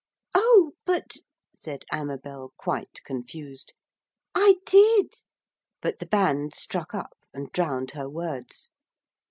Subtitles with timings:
[0.33, 1.17] 'Oh, but,'
[1.53, 3.73] said Amabel quite confused.
[4.33, 5.21] 'I did....'
[5.79, 8.71] But the band struck up, and drowned her words.